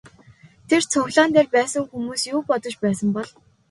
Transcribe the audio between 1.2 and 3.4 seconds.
дээр байсан хүмүүс юу бодож байсан бол?